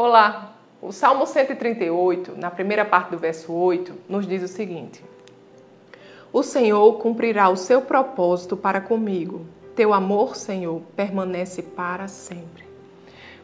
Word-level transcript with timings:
Olá! 0.00 0.52
O 0.80 0.92
Salmo 0.92 1.26
138, 1.26 2.36
na 2.36 2.52
primeira 2.52 2.84
parte 2.84 3.10
do 3.10 3.18
verso 3.18 3.52
8, 3.52 3.92
nos 4.08 4.28
diz 4.28 4.44
o 4.44 4.46
seguinte: 4.46 5.04
O 6.32 6.40
Senhor 6.44 6.98
cumprirá 6.98 7.48
o 7.48 7.56
seu 7.56 7.82
propósito 7.82 8.56
para 8.56 8.80
comigo. 8.80 9.44
Teu 9.74 9.92
amor, 9.92 10.36
Senhor, 10.36 10.82
permanece 10.94 11.64
para 11.64 12.06
sempre. 12.06 12.62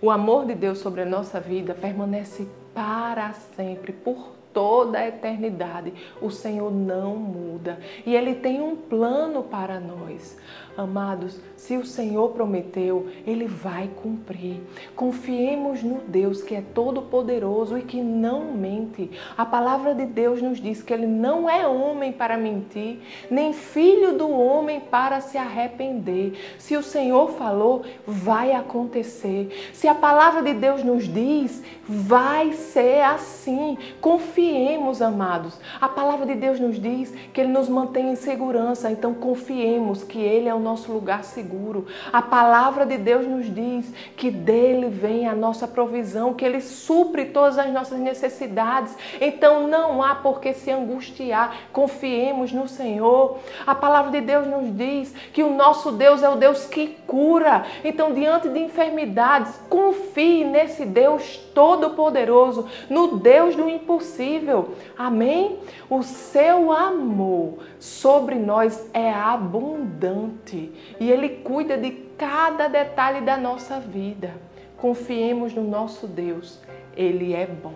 O 0.01 0.12
amor 0.12 0.46
de 0.46 0.54
Deus 0.54 0.79
sobre 0.79 1.01
a 1.01 1.04
nossa 1.04 1.40
vida 1.40 1.74
permanece 1.74 2.46
para 2.75 3.33
sempre, 3.33 3.93
por 3.93 4.35
toda 4.54 4.99
a 4.99 5.09
eternidade. 5.09 5.93
O 6.23 6.31
Senhor 6.31 6.73
não 6.73 7.17
muda 7.17 7.79
e 8.06 8.15
Ele 8.15 8.37
tem 8.37 8.63
um 8.63 8.77
plano 8.77 9.43
para 9.43 9.81
nós. 9.81 10.38
Amados, 10.77 11.41
se 11.56 11.77
o 11.77 11.87
Senhor 11.87 12.31
prometeu, 12.31 13.09
Ele 13.24 13.47
vai 13.47 13.88
cumprir. 14.03 14.60
Confiemos 14.97 15.85
no 15.85 16.01
Deus 16.01 16.42
que 16.42 16.55
é 16.55 16.62
todo-poderoso 16.74 17.79
e 17.79 17.82
que 17.82 18.01
não 18.02 18.52
mente. 18.52 19.09
A 19.37 19.46
palavra 19.46 19.95
de 19.95 20.04
Deus 20.04 20.43
nos 20.43 20.60
diz 20.60 20.82
que 20.82 20.93
Ele 20.93 21.06
não 21.06 21.48
é 21.48 21.66
homem 21.66 22.12
para 22.12 22.37
mentir, 22.37 22.98
nem 23.30 23.52
filho 23.52 24.18
do 24.18 24.29
homem 24.29 24.80
para 24.80 25.20
se 25.20 25.38
arrepender. 25.38 26.56
Se 26.59 26.77
o 26.77 26.82
Senhor 26.82 27.30
falou, 27.32 27.84
vai 28.04 28.52
acontecer. 28.52 29.70
Se 29.73 29.87
a 29.87 29.95
palavra 29.95 30.43
de 30.43 30.54
Deus 30.54 30.82
nos 30.82 31.04
diz, 31.04 31.62
vai 31.88 32.52
ser 32.64 33.02
assim. 33.02 33.78
Confiemos, 34.00 35.00
amados. 35.00 35.59
A 35.80 35.88
palavra 35.88 36.27
de 36.27 36.34
Deus 36.34 36.59
nos 36.59 36.80
diz 36.80 37.12
que 37.32 37.40
Ele 37.40 37.52
nos 37.52 37.68
mantém 37.68 38.10
em 38.10 38.16
segurança, 38.16 38.90
então 38.90 39.14
confiemos 39.14 40.02
que 40.02 40.18
Ele 40.18 40.48
é 40.48 40.54
o 40.54 40.59
nosso 40.59 40.92
lugar 40.92 41.24
seguro. 41.24 41.87
A 42.12 42.23
palavra 42.23 42.87
de 42.87 42.98
Deus 42.98 43.27
nos 43.27 43.52
diz 43.52 43.92
que 44.16 44.30
dele 44.30 44.88
vem 44.88 45.28
a 45.28 45.34
nossa 45.34 45.66
provisão, 45.66 46.34
que 46.34 46.45
ele 46.45 46.60
supre 46.60 47.27
todas 47.27 47.59
as 47.59 47.73
nossas 47.73 47.98
necessidades. 47.98 48.96
Então 49.20 49.66
não 49.66 50.02
há 50.02 50.15
por 50.15 50.40
que 50.40 50.52
se 50.52 50.70
angustiar. 50.70 51.57
Confiemos 51.73 52.52
no 52.52 52.68
Senhor. 52.68 53.38
A 53.66 53.74
palavra 53.74 54.10
de 54.12 54.20
Deus 54.20 54.46
nos 54.46 54.74
diz 54.76 55.15
que 55.32 55.42
o 55.42 55.54
nosso 55.54 55.92
Deus 55.92 56.23
é 56.23 56.29
o 56.29 56.37
Deus 56.37 56.66
que 56.66 56.88
cura. 57.07 57.65
Então, 57.85 58.12
diante 58.12 58.48
de 58.48 58.59
enfermidades, 58.60 59.60
confie 59.68 60.45
nesse 60.45 60.85
Deus 60.85 61.37
todo-poderoso, 61.54 62.54
no 62.88 63.16
Deus 63.19 63.57
do 63.57 63.69
impossível. 63.69 64.75
Amém? 64.97 65.59
O 65.89 66.03
seu 66.03 66.73
amor 66.73 67.59
sobre 67.79 68.35
nós 68.35 68.89
é 68.93 69.13
abundante 69.13 70.73
e 70.99 71.11
ele 71.11 71.29
cuida 71.29 71.77
de 71.77 71.91
cada 72.17 72.69
detalhe 72.69 73.21
da 73.21 73.37
nossa 73.37 73.79
vida. 73.81 74.35
Confiemos 74.77 75.55
no 75.55 75.63
nosso 75.63 76.07
Deus, 76.07 76.61
ele 76.97 77.33
é 77.33 77.47
bom. 77.47 77.75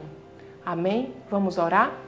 Amém? 0.65 1.15
Vamos 1.31 1.57
orar? 1.57 2.08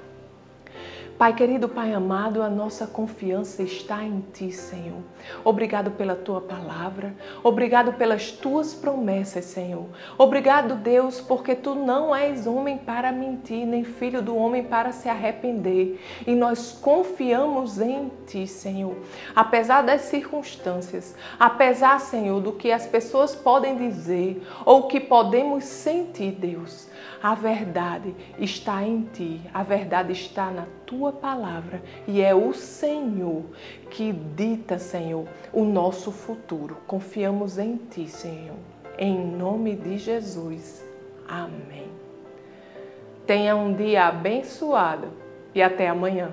Pai 1.20 1.34
querido, 1.34 1.68
Pai 1.68 1.92
amado, 1.92 2.42
a 2.42 2.48
nossa 2.48 2.86
confiança 2.86 3.62
está 3.62 4.02
em 4.02 4.24
Ti, 4.32 4.50
Senhor. 4.50 5.02
Obrigado 5.44 5.90
pela 5.90 6.16
Tua 6.16 6.40
palavra, 6.40 7.14
obrigado 7.42 7.92
pelas 7.92 8.30
Tuas 8.30 8.72
promessas, 8.72 9.44
Senhor. 9.44 9.84
Obrigado, 10.16 10.76
Deus, 10.76 11.20
porque 11.20 11.54
Tu 11.54 11.74
não 11.74 12.16
és 12.16 12.46
homem 12.46 12.78
para 12.78 13.12
mentir, 13.12 13.66
nem 13.66 13.84
filho 13.84 14.22
do 14.22 14.34
homem 14.34 14.64
para 14.64 14.92
se 14.92 15.10
arrepender. 15.10 16.00
E 16.26 16.34
nós 16.34 16.72
confiamos 16.72 17.78
em 17.78 18.10
Ti, 18.26 18.46
Senhor. 18.46 18.96
Apesar 19.36 19.82
das 19.82 20.00
circunstâncias, 20.00 21.14
apesar, 21.38 22.00
Senhor, 22.00 22.40
do 22.40 22.52
que 22.52 22.72
as 22.72 22.86
pessoas 22.86 23.34
podem 23.34 23.76
dizer 23.76 24.42
ou 24.64 24.88
que 24.88 24.98
podemos 24.98 25.64
sentir, 25.64 26.32
Deus, 26.32 26.88
a 27.22 27.34
verdade 27.34 28.14
está 28.38 28.82
em 28.82 29.02
Ti, 29.12 29.40
a 29.52 29.62
verdade 29.62 30.12
está 30.12 30.50
na 30.50 30.66
Tua 30.86 31.12
palavra 31.12 31.82
e 32.06 32.20
é 32.20 32.34
o 32.34 32.52
Senhor 32.52 33.44
que 33.90 34.12
dita, 34.12 34.78
Senhor, 34.78 35.26
o 35.52 35.64
nosso 35.64 36.10
futuro. 36.10 36.76
Confiamos 36.86 37.58
em 37.58 37.76
ti, 37.76 38.08
Senhor. 38.08 38.56
Em 38.98 39.18
nome 39.18 39.76
de 39.76 39.98
Jesus. 39.98 40.84
Amém. 41.28 41.88
Tenha 43.26 43.54
um 43.54 43.72
dia 43.72 44.06
abençoado 44.06 45.08
e 45.54 45.62
até 45.62 45.88
amanhã. 45.88 46.32